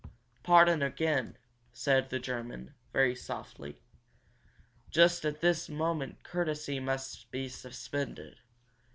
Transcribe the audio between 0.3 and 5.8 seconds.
"Pardon again," said the German, very softly. "Just at this